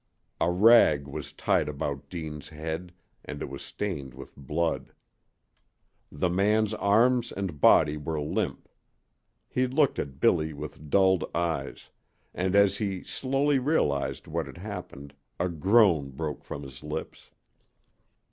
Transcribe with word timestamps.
A 0.39 0.49
rag 0.49 1.05
was 1.05 1.31
tied 1.31 1.69
about 1.69 2.09
Deane's 2.09 2.49
head, 2.49 2.91
and 3.23 3.39
it 3.39 3.49
was 3.49 3.61
stained 3.61 4.15
with 4.15 4.35
blood. 4.35 4.93
The 6.11 6.27
man's 6.27 6.73
arms 6.73 7.31
and 7.31 7.61
body 7.61 7.97
were 7.97 8.19
limp. 8.19 8.67
He 9.47 9.67
looked 9.67 9.99
at 9.99 10.19
Billy 10.19 10.53
with 10.53 10.89
dulled 10.89 11.25
eyes, 11.35 11.89
and 12.33 12.55
as 12.55 12.77
he 12.77 13.03
slowly 13.03 13.59
realized 13.59 14.25
what 14.25 14.47
had 14.47 14.57
happened 14.57 15.13
a 15.39 15.49
groan 15.49 16.09
broke 16.09 16.43
from 16.45 16.63
his 16.63 16.81
lips. 16.81 17.29